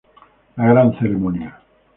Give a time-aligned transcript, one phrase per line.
[0.55, 1.61] La gran ceremonia.